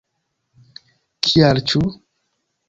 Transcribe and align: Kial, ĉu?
Kial, 1.29 1.63
ĉu? 1.73 1.85